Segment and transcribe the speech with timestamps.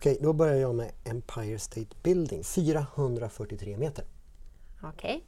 [0.00, 4.04] Okej, då börjar jag med Empire State Building, 443 meter.
[4.82, 5.24] Okej.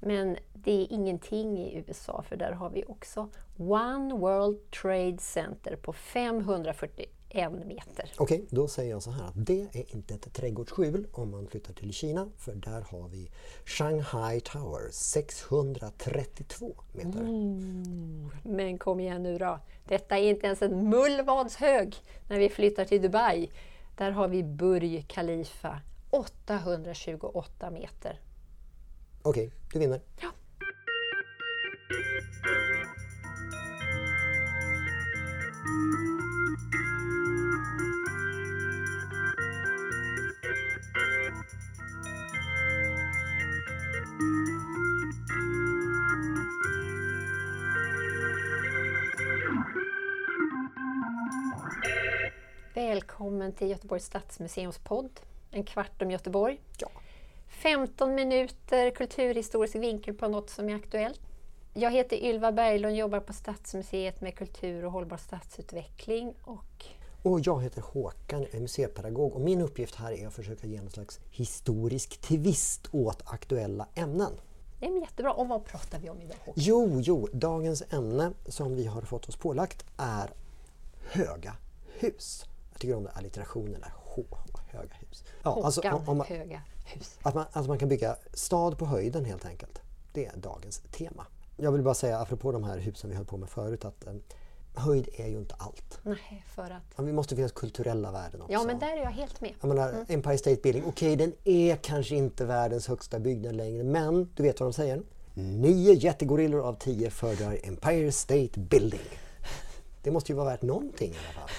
[0.00, 5.76] Men det är ingenting i USA för där har vi också One World Trade Center
[5.76, 8.12] på 541 meter.
[8.18, 11.72] Okej, då säger jag så här att det är inte ett trädgårdsskjul om man flyttar
[11.74, 13.30] till Kina för där har vi
[13.64, 17.22] Shanghai Tower 632 meter.
[18.42, 19.58] Men kom igen nu då.
[19.88, 21.96] Detta är inte ens en mullvads hög
[22.28, 23.50] när vi flyttar till Dubai.
[24.00, 25.80] Där har vi Burj Khalifa
[26.10, 28.20] 828 meter.
[29.22, 30.00] Okej, du vinner.
[30.20, 30.28] Ja.
[53.20, 55.20] Välkommen till Göteborgs stadsmuseums podd.
[55.50, 56.60] En kvart om Göteborg.
[56.78, 56.88] Ja.
[57.48, 61.20] 15 minuter kulturhistorisk vinkel på något som är aktuellt.
[61.74, 66.34] Jag heter Ylva Berglund och jobbar på Stadsmuseet med kultur och hållbar stadsutveckling.
[66.42, 66.84] Och
[67.22, 70.80] Och jag heter Håkan, jag är museipedagog och min uppgift här är att försöka ge
[70.80, 74.32] någon slags historisk twist åt aktuella ämnen.
[74.78, 75.32] det är jättebra.
[75.32, 76.54] Och vad pratar vi om idag Håkan?
[76.56, 80.30] Jo, jo, dagens ämne som vi har fått oss pålagt är
[81.12, 81.56] höga
[81.98, 82.44] hus.
[82.80, 84.24] Jag tycker om där, H,
[84.68, 85.24] höga hus.
[85.42, 87.18] Ja, alltså, Håkan om- om man- Höga hus.
[87.22, 89.78] Att man, att man kan bygga stad på höjden helt enkelt.
[90.12, 91.26] Det är dagens tema.
[91.56, 94.12] Jag vill bara säga apropå de här husen vi höll på med förut att eh,
[94.74, 95.98] höjd är ju inte allt.
[96.02, 96.82] Nej, för att...
[96.96, 98.52] Ja, Vi måste finnas kulturella värden också.
[98.52, 99.54] Ja, men där är jag helt med.
[99.60, 104.30] Jag menar, Empire State Building, okej den är kanske inte världens högsta byggnad längre men
[104.34, 105.02] du vet vad de säger?
[105.34, 109.00] Nio jättegorillor av tio föredrar Empire State Building.
[110.02, 111.50] Det måste ju vara värt någonting i alla fall.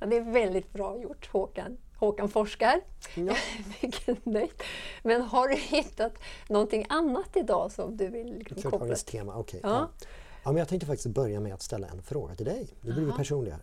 [0.00, 1.76] Ja, det är väldigt bra gjort Håkan.
[1.98, 2.80] Håkan forskar.
[3.14, 3.34] Ja.
[3.82, 4.50] Mycket nöjd.
[5.02, 6.12] Men har du hittat
[6.48, 8.78] någonting annat idag som du vill liksom koppla?
[8.78, 9.60] dagens tema, okej.
[9.62, 9.68] Ja.
[9.68, 9.88] Ja.
[10.44, 10.52] Ja.
[10.52, 12.68] men jag tänkte faktiskt börja med att ställa en fråga till dig.
[12.80, 13.58] Nu blir vi personliga.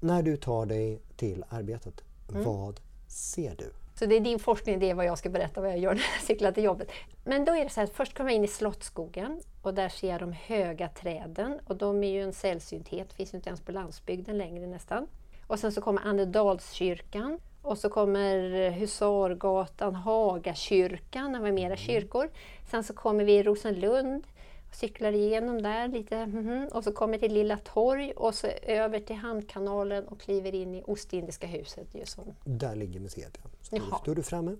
[0.00, 2.00] När du tar dig till arbetet,
[2.30, 2.44] Mm.
[2.44, 3.72] vad ser du?
[3.94, 6.02] Så det är din forskning, det är vad jag ska berätta vad jag gör när
[6.16, 6.88] jag cyklar till jobbet.
[7.24, 9.88] Men då är det så här, att först kommer jag in i Slottsskogen och där
[9.88, 13.60] ser jag de höga träden och de är ju en sällsynthet, finns ju inte ens
[13.60, 15.06] på landsbygden längre nästan.
[15.50, 22.30] Och sen så kommer Annedalskyrkan och så kommer Husargatan, Hagakyrkan, det var mera kyrkor.
[22.70, 24.26] Sen så kommer vi i Rosenlund
[24.68, 29.00] och cyklar igenom där lite mhm, och så kommer till Lilla torg och så över
[29.00, 31.94] till Hamnkanalen och kliver in i Ostindiska huset.
[31.94, 33.38] Ju som Där ligger museet.
[33.42, 33.50] Ja.
[33.70, 33.98] Du, Jaha.
[34.02, 34.56] står du framme?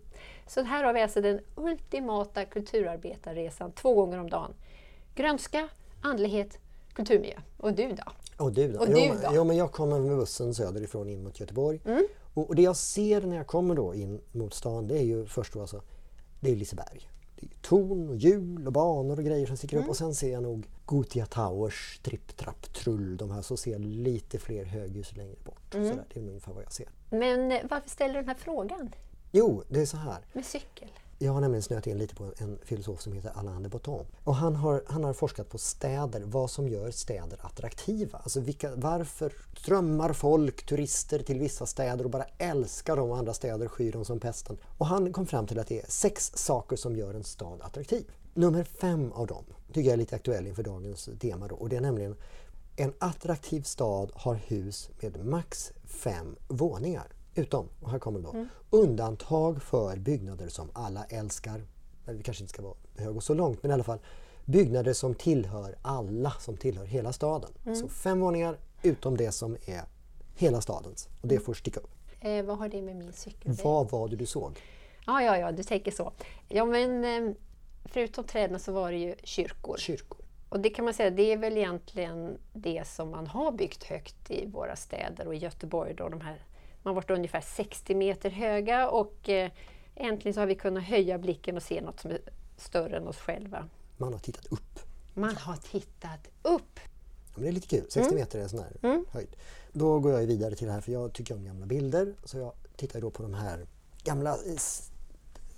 [0.47, 4.55] så här har vi alltså den ultimata kulturarbetarresan två gånger om dagen.
[5.15, 5.69] Grönska,
[6.03, 6.59] andlighet,
[6.95, 7.37] kulturmiljö.
[7.57, 8.03] Och du då?
[8.45, 8.79] Och du då?
[8.81, 9.01] Och du då?
[9.01, 9.17] Mm.
[9.35, 11.81] Jo, men jag kommer med bussen söderifrån in mot Göteborg.
[12.35, 15.27] Och, och det jag ser när jag kommer då in mot stan det är ju
[15.27, 15.83] först då alltså,
[16.41, 17.11] det är Liseberg.
[17.41, 19.85] Det är torn och hjul och banor och grejer som sticker Mm.
[19.85, 23.71] upp och sen ser jag nog Gothia Towers, Tripp, Trapp, Trull, de här så ser
[23.73, 25.75] jag lite fler höghus längre bort.
[25.75, 25.89] Mm.
[25.89, 26.89] Sådär, det är ungefär vad jag ser.
[27.11, 28.95] Men eh, varför ställer du den här frågan
[29.33, 30.19] Jo, det är så här.
[30.33, 30.89] med cykel?
[31.23, 34.07] Jag har nämligen snöat in lite på en filosof som heter Alain de Botton.
[34.25, 38.19] Och han har, han har forskat på städer, vad som gör städer attraktiva.
[38.19, 43.35] Alltså vilka, varför strömmar folk, turister till vissa städer och bara älskar dem och andra
[43.35, 44.59] städer skyr dem som pesten.
[44.79, 48.11] Och han kom fram till att det är sex saker som gör en stad attraktiv.
[48.35, 51.77] Nummer fem av dem tycker jag är lite aktuell inför dagens tema då, och det
[51.77, 52.17] är nämligen
[52.77, 57.20] en attraktiv stad har hus med max fem våningar.
[57.35, 58.47] Utom, och här kommer det då,
[58.79, 61.63] undantag för byggnader som alla älskar.
[62.07, 63.99] Eller vi kanske inte ska vara behöva gå så långt, men i alla fall
[64.45, 67.51] byggnader som tillhör alla, som tillhör hela staden.
[67.75, 69.83] Så fem våningar utom det som är
[70.37, 71.09] hela stadens.
[71.23, 71.91] Och det får sticka upp.
[72.21, 73.53] Eh, vad har det med min cykel?
[73.65, 74.61] Vad var det du såg?
[75.07, 76.13] Ja, ja, ja, du tänker så.
[76.49, 77.35] Ja, men eh,
[77.85, 79.77] förutom träden så var det ju kyrkor.
[79.79, 80.21] Kyrkor.
[80.49, 84.31] Och det kan man säga, det är väl egentligen det som man har byggt högt
[84.31, 85.95] i våra städer och i Göteborg.
[85.95, 86.45] Då, de här,
[86.83, 89.51] de har varit ungefär 60 meter höga och eh,
[89.95, 92.21] äntligen så har vi kunnat höja blicken och se något som är
[92.57, 93.69] större än oss själva.
[93.97, 94.79] Man har tittat upp.
[95.15, 96.81] Man har tittat upp!
[97.27, 97.87] Ja, men det är lite kul.
[97.89, 99.37] 60 meter är en sån här höjd.
[99.73, 102.15] Då går jag vidare till det här för jag tycker om gamla bilder.
[102.25, 103.67] Så jag tittar då på de här
[104.05, 104.57] gamla eh,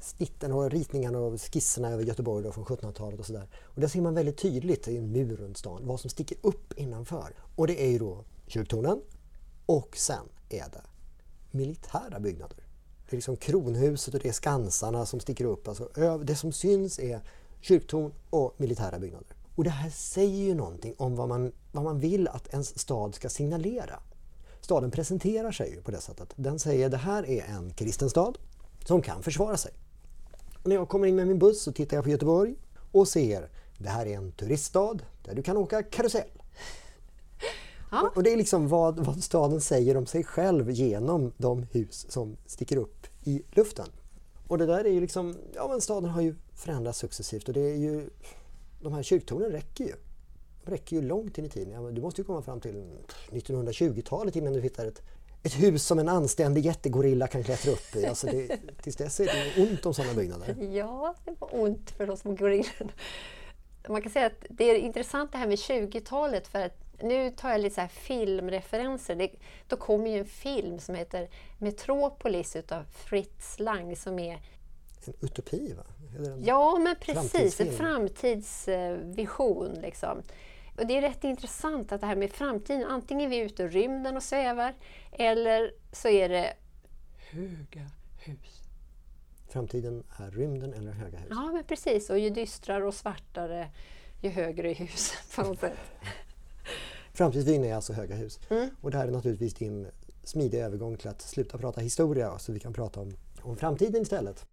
[0.01, 3.49] snitten och ritningarna och skisserna över Göteborg då från 1700-talet och sådär.
[3.63, 6.73] Och där ser man väldigt tydligt i en mur runt stan vad som sticker upp
[6.79, 7.35] innanför.
[7.57, 9.03] Och det är ju då kyrktornen
[9.67, 10.83] och sen är det
[11.53, 12.57] militära byggnader.
[12.57, 15.69] Det är liksom kronhuset och det är skansarna som sticker upp.
[15.69, 15.89] Alltså,
[16.25, 17.21] det som syns är
[17.61, 19.37] kyrktorn och militära byggnader.
[19.55, 23.15] Och det här säger ju någonting om vad man, vad man vill att ens stad
[23.15, 24.01] ska signalera.
[24.61, 26.33] staden presenterar sig ju på det sättet.
[26.37, 28.39] Den säger det här är en kristen stad
[28.85, 29.73] som kan försvara sig.
[30.63, 32.55] Och när jag kommer in med min buss så tittar jag på Göteborg
[32.93, 36.42] och ser det här är en turiststad där du kan åka karusell.
[37.93, 38.12] Ja.
[38.15, 42.37] Och det är liksom vad, vad staden säger om sig själv genom de hus som
[42.47, 43.87] sticker upp i luften.
[44.49, 47.61] Och det där är ju liksom, ja men staden har ju förändrats successivt och det
[47.61, 48.11] är ju,
[48.81, 49.94] de här kyrktornen räcker ju.
[50.65, 51.73] De räcker ju långt in i tiden.
[51.73, 52.85] Ja, du måste ju komma fram till
[53.31, 55.03] 1920-talet innan du hittar ett,
[55.43, 58.06] ett hus som en anständig jättegorilla kan klättra upp i.
[58.06, 60.56] Alltså det, tills dess är det ont om sådana byggnader.
[60.73, 62.93] Ja, det var ont för de små gorillorna.
[63.89, 67.51] Man kan säga att det är intressant det här med 20-talet för att nu tar
[67.51, 69.17] jag lite så här filmreferenser.
[69.17, 69.31] Det,
[69.69, 71.29] då kommer ju en film som heter
[71.59, 74.35] Metropolis utav Fritz Lang som är
[75.05, 75.85] En utopi va?
[76.17, 77.61] Eller en, Ja, men precis.
[77.61, 79.75] En framtidsvision.
[79.75, 80.23] Liksom.
[80.79, 83.69] Och det är rätt intressant att det här med framtiden, antingen är vi ute i
[83.69, 84.75] rymden och svävar
[85.13, 86.55] eller så är det
[87.31, 87.91] höga
[88.25, 88.63] hus.
[89.49, 91.29] Framtiden är rymden eller höga hus.
[91.31, 92.11] Ja, men precis.
[92.11, 93.69] Och ju dystrare och svartare,
[94.21, 95.79] ju högre är huset på något sätt.
[97.14, 98.41] Framtidsvyn är alltså höga hus.
[98.50, 98.70] Mm.
[98.81, 99.87] Och det här är naturligtvis din
[100.25, 104.47] smidiga övergång till att sluta prata historia så vi kan prata om, om framtiden istället.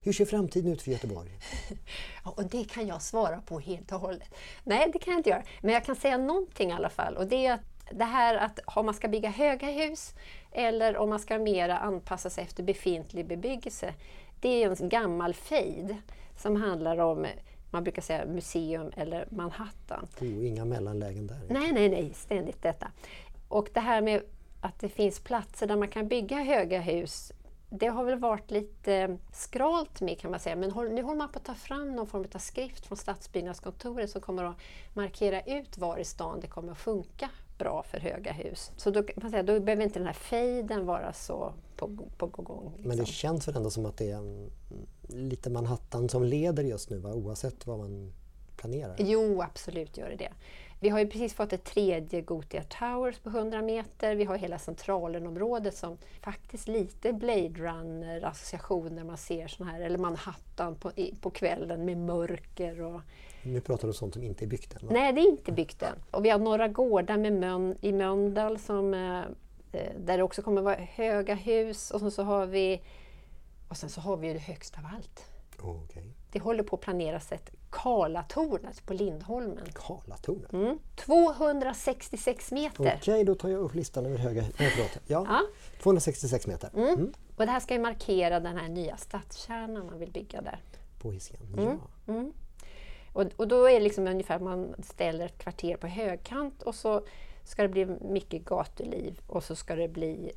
[0.00, 1.30] Hur ser framtiden ut för Göteborg?
[2.24, 4.28] Ja, och det kan jag svara på helt och hållet.
[4.64, 5.42] Nej, det kan jag inte göra.
[5.62, 7.16] Men jag kan säga någonting i alla fall.
[7.16, 7.60] Och det är att
[7.90, 10.14] det här att om man ska bygga höga hus
[10.52, 13.94] eller om man ska mera anpassa sig efter befintlig bebyggelse.
[14.40, 15.96] Det är en gammal fejd
[16.36, 17.26] som handlar om,
[17.70, 20.08] man brukar säga museum eller Manhattan.
[20.20, 21.40] Oh, inga mellanlägen där.
[21.48, 22.90] Nej, nej, nej, ständigt detta.
[23.48, 24.22] Och det här med
[24.60, 27.32] att det finns platser där man kan bygga höga hus,
[27.70, 31.38] det har väl varit lite skralt med kan man säga, men nu håller man på
[31.38, 34.56] att ta fram någon form av skrift från Stadsbyggnadskontoret som kommer att
[34.94, 38.72] markera ut var i stan det kommer att funka bra för höga hus.
[38.76, 42.72] Så då, man säga, då behöver inte den här fejden vara så på, på gång.
[42.76, 42.88] Liksom.
[42.88, 44.50] Men det känns väl ändå som att det är en,
[45.16, 47.12] lite Manhattan som leder just nu va?
[47.14, 48.12] oavsett vad man
[48.56, 48.96] planerar.
[48.98, 50.32] Jo, absolut gör det det.
[50.80, 54.14] Vi har ju precis fått ett tredje Gothia Towers på 100 meter.
[54.14, 60.74] Vi har hela Centralen-området som faktiskt lite Blade Runner-associationer man ser sån här, eller Manhattan
[60.74, 63.00] på, på kvällen med mörker och...
[63.42, 64.86] Nu pratar du om sånt som inte är byggt än.
[64.86, 64.92] Va?
[64.92, 65.98] Nej, det är inte byggt än.
[66.10, 69.20] Och vi har några gårdar med Mön, i Mölndal som, eh,
[69.72, 72.80] eh, där det också kommer vara höga hus och så har vi
[73.68, 75.24] och sen så har vi ju det högsta av allt.
[75.62, 76.14] Oh, Okej.
[76.32, 79.66] Det håller på att planeras ett Karlatornet på Lindholmen.
[79.74, 80.52] Karlatornet.
[80.52, 80.78] Mm.
[80.96, 82.98] 266 meter.
[83.02, 84.42] Okej, då tar jag upp listan över höga...
[84.42, 84.98] Nej, förlåt.
[85.06, 85.40] Ja, Ja.
[85.82, 86.70] 266 meter.
[86.74, 87.12] Mm.
[87.36, 90.58] Och det här ska ju markera den här nya stadskärnan man vill bygga där.
[90.98, 91.54] På Hisingen.
[91.58, 91.78] Mm.
[92.06, 92.32] Ja.
[93.12, 97.06] Och, och då är det liksom ungefär man ställer ett kvarter på högkant och så
[97.44, 100.32] ska det bli mycket gatuliv och så ska det bli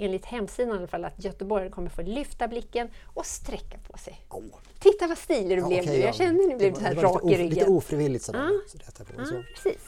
[0.00, 4.20] enligt hemsidan i alla fall att Göteborg kommer få lyfta blicken och sträcka på sig.
[4.28, 4.42] Åh.
[4.78, 6.04] Titta vad stilig du Ja, blev okej, nu!
[6.04, 6.24] ja.
[6.24, 7.68] Jag blev Det du så var- här det rak lite i of- Lite ryggen.
[7.76, 8.38] ofrivilligt sådär.
[8.40, 8.50] Ja.
[8.66, 9.42] Så här på Ja, så.
[9.54, 9.80] precis.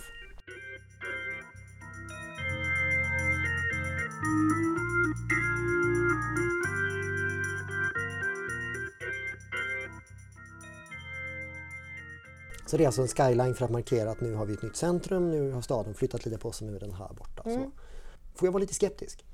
[12.67, 14.77] Så det är alltså en skyline för att markera att nu har vi ett nytt
[14.77, 17.43] centrum, nu har staden flyttat lite på sig, nu är den här borta.
[17.45, 17.63] Mm.
[17.63, 17.71] Så.
[18.35, 19.25] Får jag vara lite skeptisk?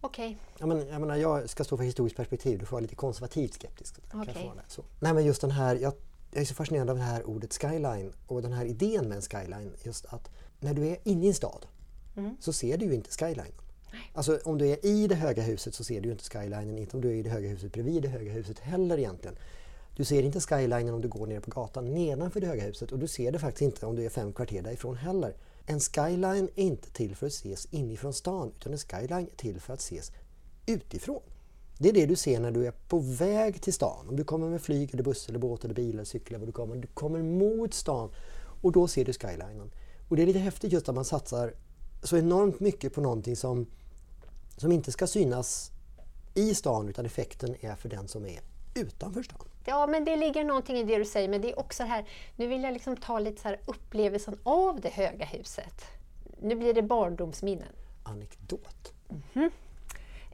[0.00, 0.38] Okej.
[0.60, 3.98] Men, jag, menar, jag ska stå för historiskt perspektiv, du får vara lite konservativt skeptisk.
[4.56, 4.64] Jag?
[4.68, 4.84] Så.
[5.00, 5.92] Nej, men just den här, jag,
[6.32, 9.22] jag är så fascinerad av det här ordet skyline och den här idén med en
[9.22, 9.72] skyline.
[9.82, 11.66] Just att när du är inne i en stad
[12.18, 12.36] Mm.
[12.40, 13.52] så ser du ju inte skylinen.
[14.12, 17.00] Alltså om du är i det höga huset så ser du inte skylinen, inte om
[17.00, 19.36] du är i det höga huset bredvid det höga huset heller egentligen.
[19.96, 22.98] Du ser inte skylinen om du går ner på gatan nedanför det höga huset och
[22.98, 25.34] du ser det faktiskt inte om du är fem kvarter därifrån heller.
[25.70, 29.60] En skyline är inte till för att ses inifrån stan utan en skyline är till
[29.60, 30.12] för att ses
[30.66, 31.22] utifrån.
[31.78, 34.08] Det är det du ser när du är på väg till stan.
[34.08, 36.48] Om du kommer med flyg, eller buss, eller båt, eller bil, eller cykel, eller vad
[36.48, 36.76] du kommer.
[36.76, 38.10] Du kommer mot stan
[38.62, 39.70] och då ser du skylinen.
[40.08, 41.54] Och det är lite häftigt just att man satsar
[42.02, 43.66] så enormt mycket på någonting som,
[44.56, 45.70] som inte ska synas
[46.34, 48.40] i stan utan effekten är för den som är
[48.78, 49.48] utanför stan.
[49.64, 52.04] Ja, men det ligger någonting i det du säger, men det är också det här,
[52.36, 55.84] nu vill jag liksom ta lite så här upplevelsen av det höga huset.
[56.40, 57.72] Nu blir det barndomsminnen.
[58.02, 58.92] Anekdot.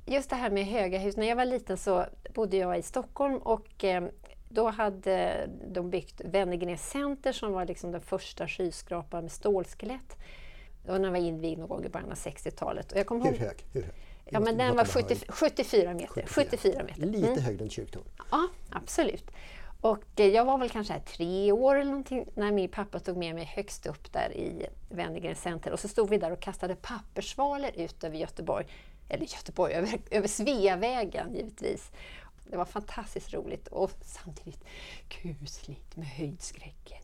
[0.06, 3.36] Just det här med höga hus, när jag var liten så bodde jag i Stockholm
[3.36, 4.04] och eh,
[4.48, 10.16] då hade de byggt Wennergren Center som var liksom den första skyskrapan med stålskelett.
[10.86, 12.92] Och den var invigd någon gång i början av 60-talet.
[12.92, 13.66] Och jag kommer Hur hög?
[13.72, 13.94] Hur hög?
[14.24, 16.26] Ja, men den var prata 70, 74 meter.
[16.26, 17.06] 74 meter.
[17.06, 18.04] Lite högre än kyrktorn.
[18.30, 19.30] Ja, absolut.
[19.80, 23.34] Och eh, jag var väl kanske tre år eller någonting när min pappa tog med
[23.34, 25.72] mig högst upp där i Wennergren Center.
[25.72, 28.66] Och så stod vi där och kastade papperssvalor ut över Göteborg.
[29.08, 31.90] Eller Göteborg, över, över Sveavägen givetvis.
[32.50, 34.64] Det var fantastiskt roligt och samtidigt
[35.08, 37.03] kusligt med höjdskräcken.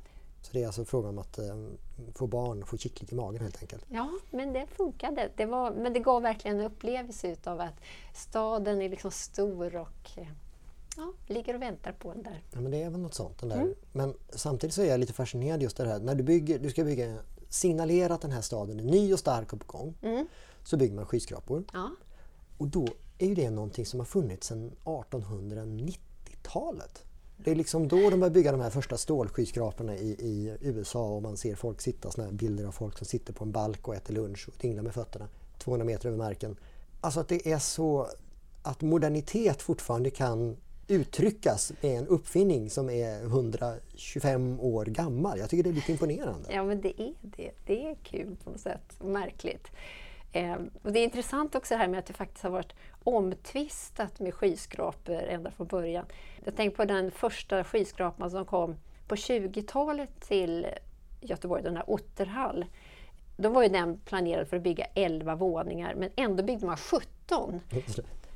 [0.50, 1.56] Så det är alltså frågan om att eh,
[2.14, 3.84] få barn, få kittligt i magen helt enkelt?
[3.88, 5.30] Ja, men det funkade.
[5.36, 7.74] Det var, men det gav verkligen en upplevelse av att
[8.14, 10.26] staden är liksom stor och eh,
[10.96, 12.42] ja, ligger och väntar på en där.
[12.52, 13.38] Ja, men det är väl något sånt.
[13.38, 13.56] Den där.
[13.56, 13.74] Mm.
[13.92, 16.00] Men samtidigt så är jag lite fascinerad just det här.
[16.00, 19.52] När du, bygger, du ska bygga, signalera att den här staden är ny och stark
[19.52, 19.94] och på gång.
[20.02, 20.26] Mm.
[20.64, 21.64] Så bygger man skyskrapor.
[21.72, 21.90] Ja.
[22.58, 22.88] Och då
[23.18, 27.04] är ju det någonting som har funnits sedan 1890-talet.
[27.44, 31.22] Det är liksom då de börjar bygga de här första stålskyskraporna i, i USA och
[31.22, 33.94] man ser folk sitta, såna här bilder av folk som sitter på en balk och
[33.94, 35.28] äter lunch och dinglar med fötterna
[35.58, 36.56] 200 meter över marken.
[37.00, 38.08] Alltså att det är så
[38.62, 40.56] att modernitet fortfarande kan
[40.88, 45.38] uttryckas med en uppfinning som är 125 år gammal.
[45.38, 46.48] Jag tycker det är lite imponerande.
[46.52, 47.50] Ja, men det är det.
[47.66, 49.02] Det är kul på något sätt.
[49.04, 49.66] Märkligt.
[50.32, 54.20] Eh, och det är intressant också det här med att det faktiskt har varit omtvistat
[54.20, 56.04] med skyskrapor ända från början.
[56.44, 60.66] Jag tänker på den första skyskrapan som kom på 20-talet till
[61.20, 62.66] Göteborg, den här Otterhall.
[63.36, 67.60] Då var ju den planerad för att bygga 11 våningar men ändå byggde man 17.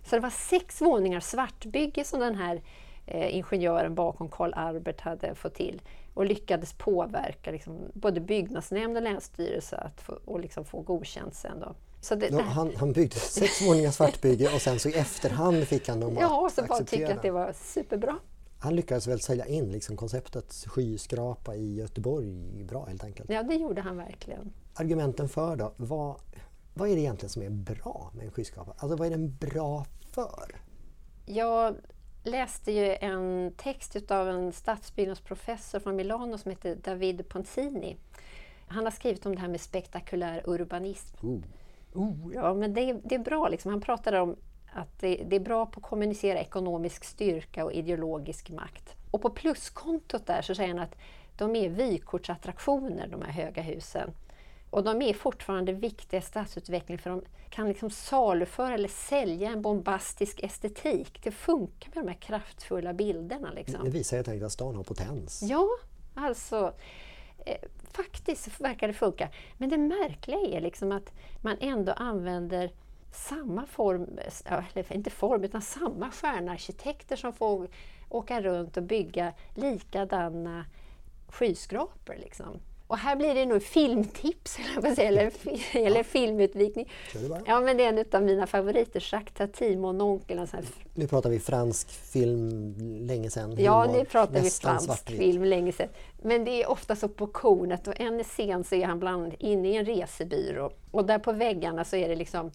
[0.04, 2.62] Så det var sex våningar svartbygge som den här
[3.06, 5.82] eh, ingenjören bakom Karl Albert hade fått till
[6.14, 11.60] och lyckades påverka liksom, både byggnadsnämnd och länsstyrelse att få, och liksom få godkänt sen.
[11.60, 11.74] Då.
[12.00, 16.00] Så det, han, han byggde sex våningar svartbygge och sen så i efterhand fick han
[16.00, 18.18] dem ja, att så bara tycka att det var superbra.
[18.58, 23.30] Han lyckades väl sälja in liksom konceptet skyskrapa i Göteborg bra helt enkelt.
[23.30, 24.52] Ja, det gjorde han verkligen.
[24.74, 25.72] Argumenten för då?
[25.76, 26.16] Vad,
[26.74, 28.74] vad är det egentligen som är bra med en skyskrapa?
[28.76, 30.60] Alltså vad är den bra för?
[31.26, 31.74] Jag
[32.24, 37.96] läste ju en text av en stadsbyggnadsprofessor från Milano som heter David Ponzini.
[38.68, 41.26] Han har skrivit om det här med spektakulär urbanism.
[41.26, 41.38] Uh.
[41.96, 43.48] Uh, ja, men det, det är bra.
[43.48, 43.70] Liksom.
[43.70, 44.36] Han pratar om
[44.72, 48.96] att det, det, är bra på att kommunicera ekonomisk styrka och ideologisk makt.
[49.10, 50.96] Och på pluskontot där så säger han att
[51.36, 54.10] de är vykortsattraktioner, de här höga husen.
[54.74, 59.62] Och de är fortfarande viktiga i stadsutvecklingen för de kan liksom saluföra eller sälja en
[59.62, 61.20] bombastisk estetik.
[61.22, 63.50] Det funkar med de här kraftfulla bilderna.
[63.50, 63.84] Liksom.
[63.84, 65.42] Det visar helt enkelt att stan har potens.
[65.42, 65.68] Ja,
[66.14, 66.74] alltså
[67.46, 67.56] eh,
[67.92, 69.28] faktiskt verkar det funka.
[69.58, 71.12] Men det märkliga är liksom att
[71.42, 72.72] man ändå använder
[73.12, 74.18] samma form,
[74.72, 77.68] eller inte form, utan samma stjärnarkitekter som får
[78.08, 80.64] åka runt och bygga likadana
[81.28, 82.16] skyskrapor.
[82.16, 82.60] Liksom.
[82.86, 84.58] Och här blir det nog filmtips,
[84.98, 85.32] eller,
[85.76, 86.04] eller ja.
[86.04, 86.90] filmutvikning.
[87.46, 90.46] Ja, men det är en av mina favoriter, Jacques Tati, Mononkeln.
[90.94, 92.74] Nu pratar vi fransk film
[93.06, 93.54] länge sedan.
[93.58, 95.88] Ja, nu pratar vi fransk film länge sedan.
[96.22, 99.68] Men det är ofta så på kornet och en scen så är han bland inne
[99.68, 102.50] i en resebyrå och där på väggarna så är det liksom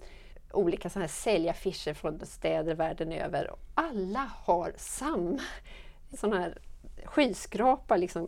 [0.52, 3.52] olika sådana här säljaffischer från städer världen över.
[3.74, 5.40] Alla har samma
[6.18, 6.58] sån här
[7.04, 8.28] skyskrapa liksom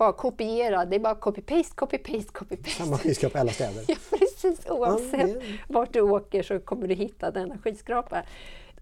[0.00, 0.84] bara kopiera.
[0.84, 2.70] Det är bara copy-paste, copy-paste, copy-paste.
[2.70, 3.84] Samma skyskrapa i alla städer.
[3.88, 4.66] ja, precis.
[4.66, 8.22] Oavsett ja, vart du åker så kommer du hitta denna skyskrapa.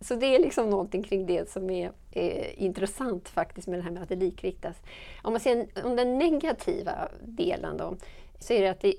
[0.01, 3.91] Så det är liksom någonting kring det som är, är intressant faktiskt med det här
[3.91, 4.77] med att det likriktas.
[5.23, 7.97] Om man ser om den negativa delen då,
[8.39, 8.95] så är det att det,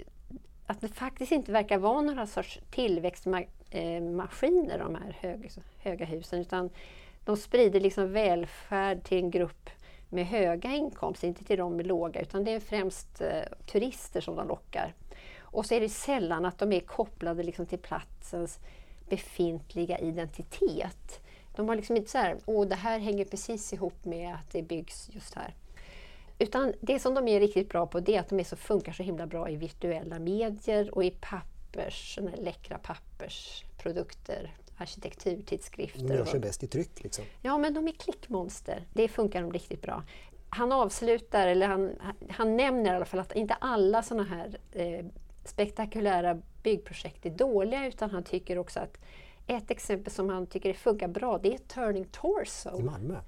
[0.66, 6.70] att det faktiskt inte verkar vara några sorts tillväxtmaskiner de här hög, höga husen utan
[7.26, 9.70] de sprider liksom välfärd till en grupp
[10.10, 14.36] med höga inkomster, inte till de med låga, utan det är främst eh, turister som
[14.36, 14.94] de lockar.
[15.40, 18.60] Och så är det sällan att de är kopplade liksom till platsens
[19.10, 21.20] befintliga identitet.
[21.56, 24.62] De har liksom inte så här, åh det här hänger precis ihop med att det
[24.62, 25.54] byggs just här.
[26.40, 28.92] Utan det som de är riktigt bra på det är att de är så, funkar
[28.92, 36.08] så himla bra i virtuella medier och i pappers, läckra pappersprodukter arkitekturtidskrifter.
[36.08, 37.26] De gör sig bäst i tryck liksom.
[37.42, 38.86] Ja, men de är klickmonster.
[38.94, 40.04] Det funkar de riktigt bra.
[40.50, 41.92] Han avslutar, eller han,
[42.30, 45.06] han nämner i alla fall att inte alla sådana här eh,
[45.46, 48.98] spektakulära byggprojekt är dåliga utan han tycker också att
[49.48, 52.80] ett exempel som han tycker funkar bra det är Turning Torso.
[52.80, 53.20] I Malmö?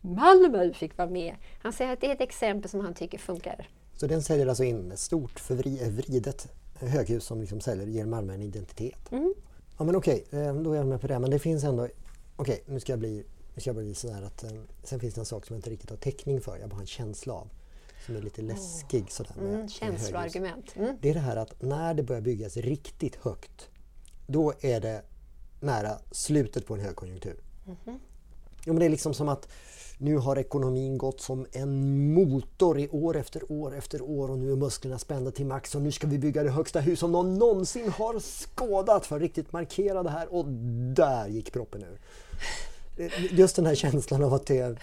[0.00, 1.36] Malmö fick vara med.
[1.62, 3.68] Han säger att det är ett exempel som han tycker funkar.
[3.92, 6.48] Så den säljer alltså in ett stort förvridet
[6.80, 9.12] höghus som liksom säljer, ger Malmö en identitet?
[9.12, 9.34] Mm.
[9.78, 11.18] Ja men okej, eh, då är jag med på det.
[11.18, 11.88] Men det finns ändå...
[12.36, 14.44] Okej, nu ska jag bli, nu ska jag bli sådär att...
[14.44, 14.50] Eh,
[14.82, 16.56] sen finns det en sak som jag inte riktigt har täckning för.
[16.56, 17.48] Jag bara har en känsla av.
[18.06, 19.08] Som är lite läskig oh.
[19.08, 19.34] sådär.
[19.36, 20.76] Med, mm, känsloargument.
[20.76, 20.96] Mm.
[21.00, 23.68] Det är det här att när det börjar byggas riktigt högt.
[24.26, 25.02] Då är det
[25.60, 27.40] nära slutet på en högkonjunktur.
[27.66, 28.00] Mm.
[28.66, 29.48] Ja, men det är liksom som att
[29.98, 34.52] nu har ekonomin gått som en motor i år efter år efter år och nu
[34.52, 37.34] är musklerna spända till max och nu ska vi bygga det högsta hus som någon
[37.34, 40.44] någonsin har skådat för att riktigt markera det här och
[40.94, 42.00] där gick proppen ur.
[43.30, 44.78] Just den här känslan av att det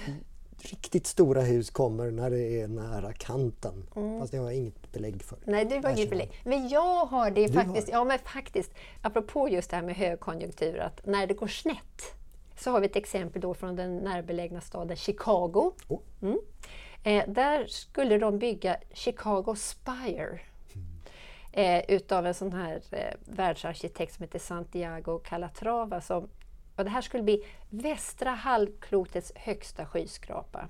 [0.57, 3.87] riktigt stora hus kommer när det är nära kanten.
[3.95, 4.19] Mm.
[4.19, 5.37] Fast det har jag inget belägg för.
[5.45, 6.41] Nej, du har inget belägg.
[6.43, 7.87] Men jag har det du faktiskt.
[7.87, 7.99] Har.
[7.99, 8.71] Ja, men faktiskt.
[9.01, 12.15] Apropå just det här med högkonjunktur, att när det går snett
[12.55, 15.74] så har vi ett exempel då från den närbelägna staden Chicago.
[15.88, 16.00] Oh.
[16.22, 16.39] Mm.
[17.03, 20.39] Eh, där skulle de bygga Chicago Spire
[21.51, 26.01] eh, utav en sån här eh, världsarkitekt som heter Santiago Calatrava.
[26.01, 26.29] Som,
[26.75, 30.67] och det här skulle bli västra halvklotets högsta skyskrapa.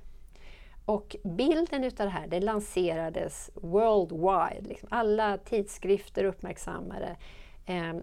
[0.86, 4.68] Och bilden utav det här det lanserades worldwide.
[4.68, 4.90] Liksom.
[4.92, 7.16] Alla tidskrifter uppmärksammade.
[7.66, 7.94] Eh,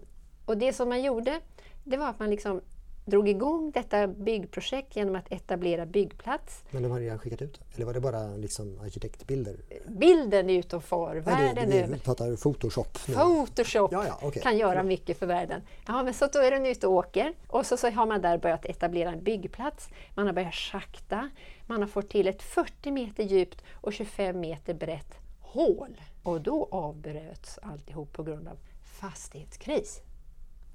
[0.45, 1.39] och det som man gjorde,
[1.83, 2.61] det var att man liksom
[3.05, 6.63] drog igång detta byggprojekt genom att etablera byggplats.
[6.69, 9.55] Men de hade redan skickat ut Eller var det bara liksom arkitektbilder?
[9.87, 11.97] Bilden är ute och far världen över.
[11.97, 13.13] pratar Photoshop nu.
[13.13, 14.41] Photoshop ja, ja, okay.
[14.41, 15.61] kan göra mycket för världen.
[15.87, 18.37] Ja, men så då är den ute och åker och så, så har man där
[18.37, 19.89] börjat etablera en byggplats.
[20.15, 21.29] Man har börjat schakta.
[21.67, 26.01] Man har fått till ett 40 meter djupt och 25 meter brett hål.
[26.23, 30.01] Och då avbröts alltihop på grund av fastighetskris.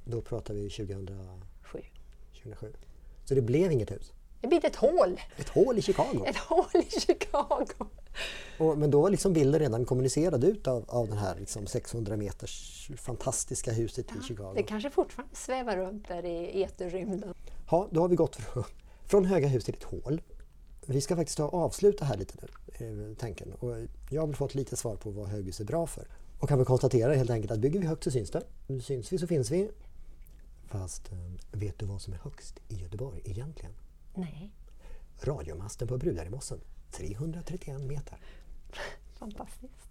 [0.04, 1.46] Då pratar vi 2007.
[2.54, 2.72] 2007.
[3.24, 4.12] Så det blev inget hus?
[4.40, 5.20] Det blev ett hål.
[5.36, 6.24] Ett hål i Chicago?
[6.26, 7.66] Ett hål i Chicago.
[8.58, 12.16] Och, men då var liksom bilden redan kommunicerad ut av, av den här liksom 600
[12.16, 14.52] meters fantastiska huset ja, i Chicago.
[14.56, 17.34] Det kanske fortfarande svävar runt där i eterrymden.
[17.70, 18.64] Ja, då har vi gått från,
[19.04, 20.22] från höga hus till ett hål.
[20.86, 22.48] Vi ska faktiskt ta avsluta här lite nu,
[22.86, 23.52] eh, tanken.
[23.52, 23.72] Och
[24.10, 26.08] jag har väl fått lite svar på vad höghus är bra för.
[26.38, 28.42] Och kan väl konstatera helt enkelt att bygger vi högt så syns det.
[28.82, 29.70] Syns vi så finns vi.
[30.66, 31.18] Fast eh,
[31.52, 33.72] vet du vad som är högst i Göteborg egentligen?
[34.14, 34.52] Nej.
[35.22, 38.18] Radiomasten på Brudaremossen, 331 meter.
[39.18, 39.90] Fantastiskt.